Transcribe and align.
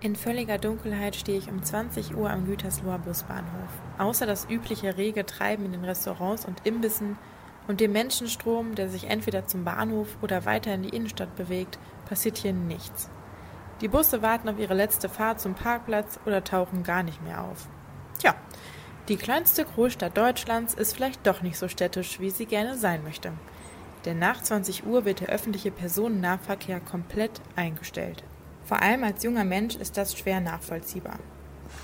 In 0.00 0.14
völliger 0.14 0.58
Dunkelheit 0.58 1.16
stehe 1.16 1.38
ich 1.38 1.50
um 1.50 1.60
20 1.60 2.16
Uhr 2.16 2.30
am 2.30 2.46
Gütersloher 2.46 3.00
Busbahnhof. 3.00 3.70
Außer 3.98 4.26
das 4.26 4.48
übliche 4.48 4.96
rege 4.96 5.26
Treiben 5.26 5.64
in 5.64 5.72
den 5.72 5.84
Restaurants 5.84 6.44
und 6.44 6.64
Imbissen 6.64 7.18
und 7.66 7.80
dem 7.80 7.92
Menschenstrom, 7.92 8.76
der 8.76 8.88
sich 8.88 9.10
entweder 9.10 9.48
zum 9.48 9.64
Bahnhof 9.64 10.16
oder 10.22 10.44
weiter 10.44 10.72
in 10.72 10.84
die 10.84 10.94
Innenstadt 10.94 11.34
bewegt, 11.34 11.80
passiert 12.08 12.38
hier 12.38 12.52
nichts. 12.52 13.10
Die 13.80 13.88
Busse 13.88 14.22
warten 14.22 14.48
auf 14.48 14.60
ihre 14.60 14.74
letzte 14.74 15.08
Fahrt 15.08 15.40
zum 15.40 15.54
Parkplatz 15.54 16.20
oder 16.26 16.44
tauchen 16.44 16.84
gar 16.84 17.02
nicht 17.02 17.20
mehr 17.24 17.42
auf. 17.42 17.66
Tja, 18.20 18.36
die 19.08 19.16
kleinste 19.16 19.64
Großstadt 19.64 20.16
Deutschlands 20.16 20.74
ist 20.74 20.94
vielleicht 20.94 21.26
doch 21.26 21.42
nicht 21.42 21.58
so 21.58 21.66
städtisch, 21.66 22.20
wie 22.20 22.30
sie 22.30 22.46
gerne 22.46 22.78
sein 22.78 23.02
möchte. 23.02 23.32
Denn 24.04 24.20
nach 24.20 24.40
20 24.40 24.86
Uhr 24.86 25.04
wird 25.04 25.20
der 25.20 25.30
öffentliche 25.30 25.72
Personennahverkehr 25.72 26.78
komplett 26.78 27.40
eingestellt. 27.56 28.22
Vor 28.68 28.82
allem 28.82 29.02
als 29.02 29.24
junger 29.24 29.44
Mensch 29.44 29.76
ist 29.76 29.96
das 29.96 30.14
schwer 30.14 30.42
nachvollziehbar. 30.42 31.18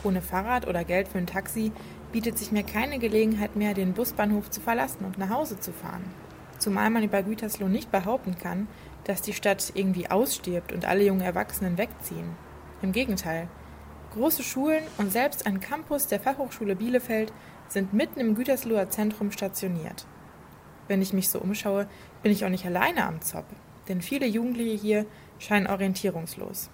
Ohne 0.03 0.21
Fahrrad 0.21 0.69
oder 0.69 0.85
Geld 0.85 1.09
für 1.09 1.17
ein 1.17 1.27
Taxi 1.27 1.73
bietet 2.13 2.37
sich 2.37 2.53
mir 2.53 2.63
keine 2.63 2.99
Gelegenheit 2.99 3.57
mehr, 3.57 3.73
den 3.73 3.95
Busbahnhof 3.95 4.51
zu 4.51 4.61
verlassen 4.61 5.07
und 5.07 5.17
nach 5.17 5.31
Hause 5.31 5.59
zu 5.59 5.73
fahren. 5.73 6.05
Zumal 6.59 6.91
man 6.91 7.03
über 7.03 7.23
Gütersloh 7.23 7.69
nicht 7.69 7.91
behaupten 7.91 8.37
kann, 8.37 8.69
dass 9.05 9.23
die 9.23 9.33
Stadt 9.33 9.73
irgendwie 9.75 10.11
ausstirbt 10.11 10.73
und 10.73 10.85
alle 10.85 11.05
jungen 11.05 11.23
Erwachsenen 11.23 11.79
wegziehen. 11.79 12.37
Im 12.83 12.93
Gegenteil. 12.93 13.49
Große 14.13 14.43
Schulen 14.43 14.83
und 14.99 15.11
selbst 15.11 15.47
ein 15.47 15.61
Campus 15.61 16.07
der 16.07 16.21
Fachhochschule 16.21 16.77
Bielefeld 16.77 17.33
sind 17.67 17.95
mitten 17.95 18.21
im 18.21 18.35
Gütersloher 18.35 18.91
Zentrum 18.91 19.33
stationiert. 19.33 20.07
Wenn 20.87 21.01
ich 21.01 21.15
mich 21.15 21.31
so 21.31 21.41
umschaue, 21.41 21.89
bin 22.23 22.31
ich 22.31 22.45
auch 22.45 22.51
nicht 22.51 22.67
alleine 22.67 23.07
am 23.07 23.23
Zopp, 23.23 23.47
denn 23.89 24.03
viele 24.03 24.27
Jugendliche 24.27 24.77
hier 24.77 25.07
scheinen 25.39 25.67
orientierungslos. 25.67 26.71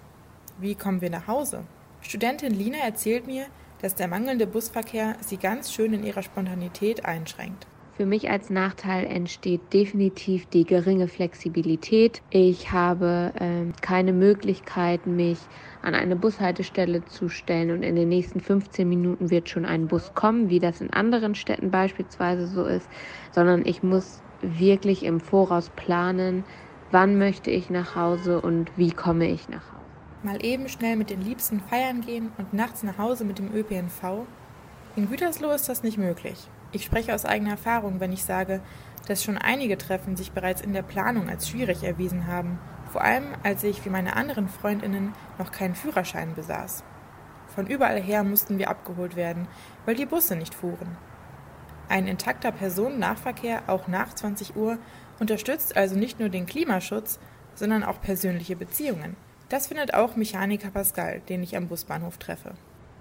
Wie 0.59 0.75
kommen 0.75 1.01
wir 1.01 1.09
nach 1.09 1.27
Hause? 1.27 1.63
Studentin 2.01 2.53
Lina 2.53 2.77
erzählt 2.77 3.27
mir, 3.27 3.45
dass 3.81 3.95
der 3.95 4.07
mangelnde 4.07 4.47
Busverkehr 4.47 5.15
sie 5.21 5.37
ganz 5.37 5.73
schön 5.73 5.93
in 5.93 6.03
ihrer 6.03 6.23
Spontanität 6.23 7.05
einschränkt. 7.05 7.67
Für 7.93 8.05
mich 8.05 8.29
als 8.29 8.49
Nachteil 8.49 9.05
entsteht 9.05 9.73
definitiv 9.73 10.45
die 10.47 10.65
geringe 10.65 11.07
Flexibilität. 11.07 12.21
Ich 12.29 12.71
habe 12.71 13.33
äh, 13.35 13.71
keine 13.81 14.13
Möglichkeit, 14.13 15.05
mich 15.05 15.37
an 15.81 15.93
eine 15.93 16.15
Bushaltestelle 16.15 17.05
zu 17.05 17.29
stellen 17.29 17.69
und 17.71 17.83
in 17.83 17.95
den 17.95 18.09
nächsten 18.09 18.39
15 18.39 18.87
Minuten 18.87 19.29
wird 19.29 19.49
schon 19.49 19.65
ein 19.65 19.87
Bus 19.87 20.13
kommen, 20.15 20.49
wie 20.49 20.59
das 20.59 20.81
in 20.81 20.91
anderen 20.91 21.35
Städten 21.35 21.69
beispielsweise 21.69 22.47
so 22.47 22.65
ist, 22.65 22.89
sondern 23.31 23.65
ich 23.65 23.83
muss 23.83 24.21
wirklich 24.41 25.03
im 25.03 25.19
Voraus 25.19 25.69
planen, 25.69 26.43
wann 26.91 27.17
möchte 27.17 27.51
ich 27.51 27.69
nach 27.69 27.95
Hause 27.95 28.41
und 28.41 28.71
wie 28.77 28.91
komme 28.91 29.27
ich 29.27 29.49
nach 29.49 29.63
Hause. 29.63 29.81
Mal 30.23 30.45
eben 30.45 30.69
schnell 30.69 30.97
mit 30.97 31.09
den 31.09 31.21
Liebsten 31.21 31.59
feiern 31.59 32.01
gehen 32.01 32.31
und 32.37 32.53
nachts 32.53 32.83
nach 32.83 32.97
Hause 32.97 33.23
mit 33.23 33.39
dem 33.39 33.53
ÖPNV? 33.53 34.25
In 34.95 35.09
Gütersloh 35.09 35.51
ist 35.51 35.69
das 35.69 35.83
nicht 35.83 35.97
möglich. 35.97 36.47
Ich 36.73 36.83
spreche 36.85 37.15
aus 37.15 37.25
eigener 37.25 37.51
Erfahrung, 37.51 37.99
wenn 37.99 38.11
ich 38.11 38.23
sage, 38.23 38.61
dass 39.07 39.23
schon 39.23 39.37
einige 39.37 39.77
Treffen 39.77 40.15
sich 40.15 40.31
bereits 40.31 40.61
in 40.61 40.73
der 40.73 40.83
Planung 40.83 41.29
als 41.29 41.49
schwierig 41.49 41.83
erwiesen 41.83 42.27
haben, 42.27 42.59
vor 42.91 43.01
allem 43.01 43.25
als 43.43 43.63
ich 43.63 43.83
wie 43.85 43.89
meine 43.89 44.15
anderen 44.15 44.47
Freundinnen 44.47 45.13
noch 45.39 45.51
keinen 45.51 45.75
Führerschein 45.75 46.35
besaß. 46.35 46.83
Von 47.47 47.67
überall 47.67 47.99
her 47.99 48.23
mussten 48.23 48.59
wir 48.59 48.69
abgeholt 48.69 49.15
werden, 49.15 49.47
weil 49.85 49.95
die 49.95 50.05
Busse 50.05 50.35
nicht 50.35 50.53
fuhren. 50.53 50.97
Ein 51.89 52.07
intakter 52.07 52.51
Personennahverkehr 52.51 53.63
auch 53.67 53.87
nach 53.87 54.13
20 54.13 54.55
Uhr 54.55 54.77
unterstützt 55.21 55.77
also 55.77 55.95
nicht 55.95 56.19
nur 56.19 56.29
den 56.29 56.47
Klimaschutz, 56.47 57.19
sondern 57.53 57.83
auch 57.83 58.01
persönliche 58.01 58.55
Beziehungen. 58.55 59.15
Das 59.49 59.67
findet 59.67 59.93
auch 59.93 60.15
Mechaniker 60.15 60.71
Pascal, 60.71 61.21
den 61.29 61.43
ich 61.43 61.55
am 61.55 61.67
Busbahnhof 61.67 62.17
treffe. 62.17 62.55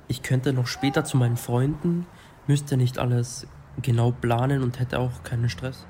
Ich 0.07 0.23
könnte 0.23 0.53
noch 0.53 0.67
später 0.67 1.05
zu 1.05 1.17
meinen 1.17 1.39
Freunden, 1.39 2.07
müsste 2.47 2.77
nicht 2.77 2.99
alles 2.99 3.47
genau 3.81 4.11
planen 4.13 4.63
und 4.63 4.79
hätte 4.79 4.99
auch 4.99 5.23
keinen 5.23 5.49
Stress. 5.49 5.87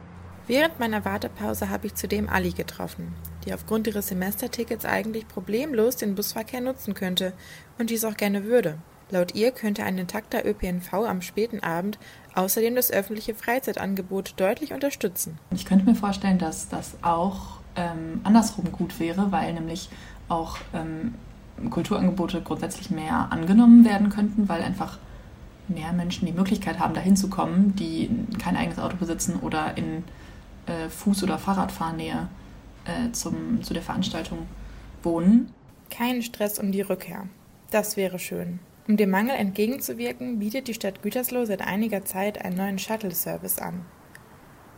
Während 0.47 0.79
meiner 0.79 1.05
Wartepause 1.05 1.69
habe 1.69 1.89
ich 1.89 1.95
zudem 1.95 2.29
Ali 2.29 2.51
getroffen, 2.51 3.15
die 3.45 3.53
aufgrund 3.53 3.87
ihres 3.87 4.09
Semestertickets 4.09 4.85
eigentlich 4.85 5.27
problemlos 5.27 5.97
den 5.97 6.15
Busverkehr 6.15 6.61
nutzen 6.61 6.95
könnte 6.95 7.33
und 7.79 7.91
dies 7.91 8.05
auch 8.05 8.17
gerne 8.17 8.45
würde. 8.45 8.79
Laut 9.11 9.35
ihr 9.35 9.51
könnte 9.51 9.85
ein 9.85 9.99
intakter 9.99 10.47
ÖPNV 10.47 10.93
am 10.93 11.21
späten 11.21 11.61
Abend 11.63 11.99
außerdem 12.35 12.77
das 12.77 12.93
öffentliche 12.93 13.35
Freizeitangebot 13.35 14.35
deutlich 14.37 14.73
unterstützen. 14.73 15.39
Ich 15.51 15.67
könnte 15.67 15.85
mir 15.85 15.97
vorstellen, 15.97 16.39
dass 16.39 16.69
das 16.69 16.97
auch 17.03 17.59
ähm, 17.77 18.21
andersrum 18.23 18.71
gut 18.71 19.01
wäre, 19.01 19.33
weil 19.33 19.53
nämlich 19.53 19.91
auch 20.29 20.59
ähm, 20.73 21.15
Kulturangebote 21.71 22.41
grundsätzlich 22.41 22.91
mehr 22.91 23.33
angenommen 23.33 23.85
werden 23.85 24.11
könnten, 24.11 24.49
weil 24.49 24.63
einfach 24.63 24.99
mehr 25.69 25.93
Menschen 25.93 26.27
die 26.27 26.33
Möglichkeit 26.33 26.79
haben, 26.79 26.95
dahin 26.95 27.17
zu 27.17 27.29
kommen, 27.29 27.75
die 27.77 28.11
kein 28.39 28.57
eigenes 28.57 28.79
Auto 28.79 28.97
besitzen 28.97 29.37
oder 29.41 29.77
in 29.77 30.05
äh, 30.67 30.89
Fuß- 30.89 31.25
oder 31.25 31.39
Fahrradfahrnähe 31.39 32.29
äh, 32.85 33.13
zum, 33.13 33.63
zu 33.63 33.75
der 33.75 33.83
Veranstaltung 33.83 34.47
wohnen. 35.03 35.53
Kein 35.91 36.23
Stress 36.23 36.59
um 36.59 36.73
die 36.73 36.81
Rückkehr. 36.81 37.25
Das 37.71 37.97
wäre 37.97 38.19
schön. 38.19 38.61
Um 38.91 38.97
dem 38.97 39.11
Mangel 39.11 39.37
entgegenzuwirken, 39.37 40.41
bietet 40.41 40.67
die 40.67 40.75
Stadt 40.75 41.01
Gütersloh 41.01 41.45
seit 41.45 41.61
einiger 41.65 42.05
Zeit 42.05 42.45
einen 42.45 42.57
neuen 42.57 42.81
Shuttle-Service 42.81 43.61
an. 43.61 43.85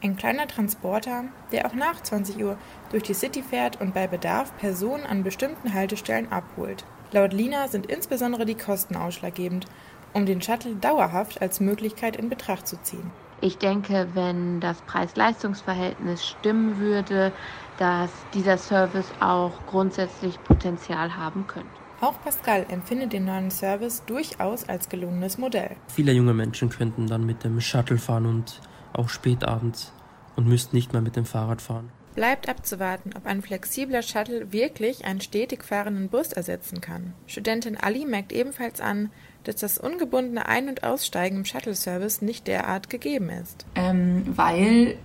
Ein 0.02 0.18
kleiner 0.18 0.46
Transporter, 0.46 1.24
der 1.50 1.64
auch 1.64 1.72
nach 1.72 2.02
20 2.02 2.44
Uhr 2.44 2.58
durch 2.90 3.04
die 3.04 3.14
City 3.14 3.42
fährt 3.42 3.80
und 3.80 3.94
bei 3.94 4.06
Bedarf 4.06 4.54
Personen 4.58 5.06
an 5.06 5.22
bestimmten 5.22 5.72
Haltestellen 5.72 6.30
abholt. 6.30 6.84
Laut 7.12 7.32
Lina 7.32 7.68
sind 7.68 7.86
insbesondere 7.86 8.44
die 8.44 8.54
Kosten 8.54 8.96
ausschlaggebend, 8.96 9.64
um 10.12 10.26
den 10.26 10.42
Shuttle 10.42 10.74
dauerhaft 10.74 11.40
als 11.40 11.60
Möglichkeit 11.60 12.16
in 12.16 12.28
Betracht 12.28 12.68
zu 12.68 12.76
ziehen. 12.82 13.10
Ich 13.40 13.56
denke, 13.56 14.08
wenn 14.12 14.60
das 14.60 14.82
Preis-Leistungs-Verhältnis 14.82 16.26
stimmen 16.26 16.78
würde, 16.78 17.32
dass 17.78 18.10
dieser 18.34 18.58
Service 18.58 19.10
auch 19.20 19.52
grundsätzlich 19.68 20.38
Potenzial 20.44 21.16
haben 21.16 21.46
könnte. 21.46 21.81
Auch 22.02 22.20
Pascal 22.20 22.66
empfindet 22.68 23.12
den 23.12 23.26
neuen 23.26 23.52
Service 23.52 24.02
durchaus 24.06 24.68
als 24.68 24.88
gelungenes 24.88 25.38
Modell. 25.38 25.76
Viele 25.86 26.10
junge 26.10 26.34
Menschen 26.34 26.68
könnten 26.68 27.06
dann 27.06 27.24
mit 27.24 27.44
dem 27.44 27.60
Shuttle 27.60 27.96
fahren 27.96 28.26
und 28.26 28.60
auch 28.92 29.08
spät 29.08 29.44
abends 29.44 29.92
und 30.34 30.48
müssten 30.48 30.74
nicht 30.74 30.92
mehr 30.92 31.00
mit 31.00 31.14
dem 31.14 31.24
Fahrrad 31.24 31.62
fahren. 31.62 31.90
Bleibt 32.16 32.48
abzuwarten, 32.48 33.12
ob 33.16 33.24
ein 33.24 33.40
flexibler 33.40 34.02
Shuttle 34.02 34.52
wirklich 34.52 35.04
einen 35.04 35.20
stetig 35.20 35.62
fahrenden 35.62 36.08
Bus 36.08 36.32
ersetzen 36.32 36.80
kann. 36.80 37.14
Studentin 37.28 37.76
Ali 37.76 38.04
merkt 38.04 38.32
ebenfalls 38.32 38.80
an, 38.80 39.12
dass 39.44 39.56
das 39.56 39.78
ungebundene 39.78 40.46
Ein- 40.46 40.68
und 40.68 40.82
Aussteigen 40.82 41.36
im 41.36 41.44
Shuttle-Service 41.44 42.20
nicht 42.20 42.48
derart 42.48 42.90
gegeben 42.90 43.30
ist. 43.30 43.64
Ähm, 43.76 44.24
weil 44.26 44.96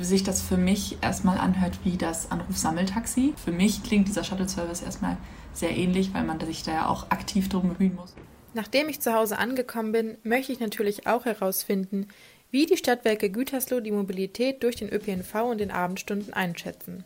sich 0.00 0.22
das 0.22 0.40
für 0.40 0.56
mich 0.56 0.98
erstmal 1.02 1.38
anhört 1.38 1.78
wie 1.84 1.96
das 1.96 2.30
Anrufsammeltaxi. 2.30 3.34
Für 3.42 3.52
mich 3.52 3.82
klingt 3.82 4.08
dieser 4.08 4.24
Shuttle-Service 4.24 4.82
erstmal 4.82 5.16
sehr 5.52 5.76
ähnlich, 5.76 6.14
weil 6.14 6.24
man 6.24 6.40
sich 6.40 6.62
da 6.62 6.72
ja 6.72 6.88
auch 6.88 7.10
aktiv 7.10 7.48
drum 7.48 7.74
bemühen 7.74 7.96
muss. 7.96 8.14
Nachdem 8.54 8.88
ich 8.88 9.00
zu 9.00 9.12
Hause 9.12 9.38
angekommen 9.38 9.92
bin, 9.92 10.16
möchte 10.22 10.52
ich 10.52 10.60
natürlich 10.60 11.06
auch 11.06 11.24
herausfinden, 11.24 12.06
wie 12.50 12.66
die 12.66 12.76
Stadtwerke 12.76 13.30
Gütersloh 13.30 13.80
die 13.80 13.90
Mobilität 13.90 14.62
durch 14.62 14.76
den 14.76 14.92
ÖPNV 14.92 15.34
und 15.50 15.58
den 15.58 15.72
Abendstunden 15.72 16.32
einschätzen. 16.32 17.02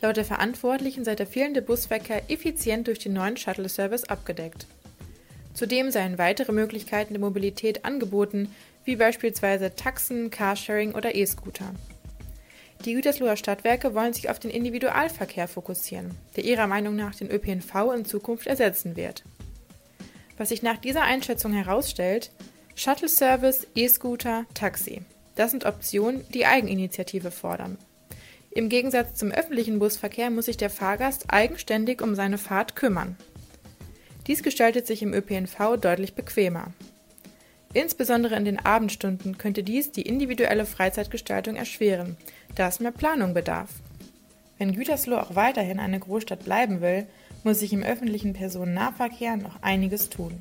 Laut 0.00 0.16
der 0.16 0.24
Verantwortlichen 0.24 1.04
sei 1.04 1.14
der 1.14 1.28
fehlende 1.28 1.62
Busverkehr 1.62 2.28
effizient 2.28 2.88
durch 2.88 2.98
den 2.98 3.12
neuen 3.12 3.36
Shuttle-Service 3.36 4.04
abgedeckt. 4.04 4.66
Zudem 5.54 5.92
seien 5.92 6.18
weitere 6.18 6.50
Möglichkeiten 6.50 7.14
der 7.14 7.20
Mobilität 7.20 7.84
angeboten, 7.84 8.52
wie 8.84 8.96
beispielsweise 8.96 9.76
Taxen, 9.76 10.30
Carsharing 10.30 10.92
oder 10.94 11.14
E-Scooter. 11.14 11.72
Die 12.84 12.94
Gütersloher 12.94 13.36
Stadtwerke 13.36 13.94
wollen 13.94 14.12
sich 14.12 14.28
auf 14.28 14.38
den 14.38 14.50
Individualverkehr 14.50 15.48
fokussieren, 15.48 16.10
der 16.36 16.44
ihrer 16.44 16.66
Meinung 16.66 16.96
nach 16.96 17.14
den 17.14 17.30
ÖPNV 17.30 17.92
in 17.96 18.04
Zukunft 18.04 18.46
ersetzen 18.46 18.96
wird. 18.96 19.24
Was 20.36 20.50
sich 20.50 20.62
nach 20.62 20.78
dieser 20.78 21.02
Einschätzung 21.02 21.52
herausstellt, 21.52 22.30
Shuttle-Service, 22.74 23.68
E-Scooter, 23.74 24.46
Taxi. 24.52 25.02
Das 25.36 25.50
sind 25.52 25.64
Optionen, 25.64 26.24
die 26.34 26.46
Eigeninitiative 26.46 27.30
fordern. 27.30 27.78
Im 28.50 28.68
Gegensatz 28.68 29.14
zum 29.14 29.30
öffentlichen 29.30 29.78
Busverkehr 29.78 30.30
muss 30.30 30.44
sich 30.46 30.56
der 30.56 30.70
Fahrgast 30.70 31.26
eigenständig 31.28 32.02
um 32.02 32.14
seine 32.14 32.38
Fahrt 32.38 32.76
kümmern. 32.76 33.16
Dies 34.26 34.42
gestaltet 34.42 34.86
sich 34.86 35.02
im 35.02 35.12
ÖPNV 35.12 35.76
deutlich 35.80 36.14
bequemer. 36.14 36.72
Insbesondere 37.74 38.36
in 38.36 38.44
den 38.44 38.64
Abendstunden 38.64 39.36
könnte 39.36 39.64
dies 39.64 39.90
die 39.90 40.02
individuelle 40.02 40.64
Freizeitgestaltung 40.64 41.56
erschweren, 41.56 42.16
da 42.54 42.68
es 42.68 42.78
mehr 42.78 42.92
Planung 42.92 43.34
bedarf. 43.34 43.70
Wenn 44.58 44.74
Gütersloh 44.74 45.16
auch 45.16 45.34
weiterhin 45.34 45.80
eine 45.80 45.98
Großstadt 45.98 46.44
bleiben 46.44 46.80
will, 46.80 47.06
muss 47.42 47.58
sich 47.58 47.72
im 47.72 47.82
öffentlichen 47.82 48.32
Personennahverkehr 48.32 49.36
noch 49.36 49.60
einiges 49.60 50.08
tun. 50.08 50.40